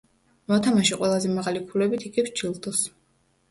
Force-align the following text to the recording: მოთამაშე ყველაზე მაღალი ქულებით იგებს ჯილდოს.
მოთამაშე 0.51 0.97
ყველაზე 1.01 1.35
მაღალი 1.35 1.63
ქულებით 1.69 2.09
იგებს 2.11 2.35
ჯილდოს. 2.43 2.83